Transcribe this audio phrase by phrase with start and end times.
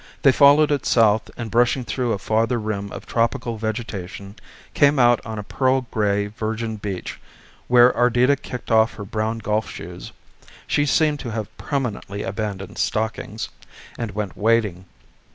[0.23, 4.35] They followed it south and brushing through a farther rim of tropical vegetation
[4.73, 7.19] came out on a pearl gray virgin beach
[7.67, 10.11] where Ardita kicked of her brown golf shoes
[10.65, 13.49] she seemed to have permanently abandoned stockings
[13.95, 14.85] and went wading.